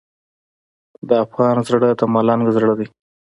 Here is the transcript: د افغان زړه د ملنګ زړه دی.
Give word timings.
د 1.07 1.09
افغان 1.25 1.57
زړه 1.69 1.89
د 1.99 2.01
ملنګ 2.13 2.43
زړه 2.55 2.73
دی. 2.79 2.87